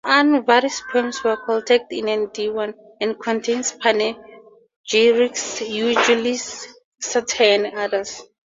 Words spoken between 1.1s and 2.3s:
were collected in a